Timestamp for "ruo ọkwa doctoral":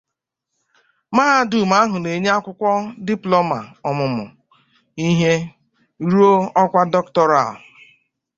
6.11-7.49